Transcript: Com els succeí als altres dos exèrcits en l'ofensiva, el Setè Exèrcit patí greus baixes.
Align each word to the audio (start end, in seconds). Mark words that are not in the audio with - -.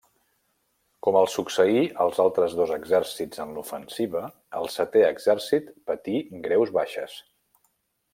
Com 1.07 1.17
els 1.19 1.33
succeí 1.39 1.83
als 2.05 2.21
altres 2.23 2.55
dos 2.59 2.73
exèrcits 2.77 3.43
en 3.45 3.53
l'ofensiva, 3.57 4.23
el 4.61 4.71
Setè 4.77 5.05
Exèrcit 5.11 5.69
patí 5.93 6.17
greus 6.49 6.73
baixes. 6.79 7.21